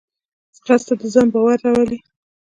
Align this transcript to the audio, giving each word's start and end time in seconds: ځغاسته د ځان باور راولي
ځغاسته 0.57 0.93
د 0.99 1.01
ځان 1.13 1.27
باور 1.33 1.57
راولي 1.65 1.99